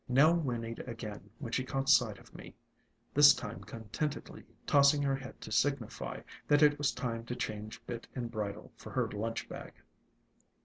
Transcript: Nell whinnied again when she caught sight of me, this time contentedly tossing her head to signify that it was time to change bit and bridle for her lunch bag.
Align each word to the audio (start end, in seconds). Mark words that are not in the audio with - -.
Nell 0.07 0.33
whinnied 0.33 0.79
again 0.87 1.29
when 1.37 1.51
she 1.51 1.63
caught 1.63 1.87
sight 1.87 2.17
of 2.17 2.33
me, 2.33 2.55
this 3.13 3.35
time 3.35 3.63
contentedly 3.63 4.43
tossing 4.65 5.03
her 5.03 5.15
head 5.15 5.39
to 5.41 5.51
signify 5.51 6.21
that 6.47 6.63
it 6.63 6.79
was 6.79 6.91
time 6.91 7.23
to 7.25 7.35
change 7.35 7.85
bit 7.85 8.07
and 8.15 8.31
bridle 8.31 8.71
for 8.77 8.89
her 8.93 9.07
lunch 9.09 9.47
bag. 9.47 9.73